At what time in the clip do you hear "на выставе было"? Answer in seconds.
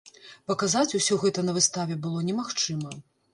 1.51-2.25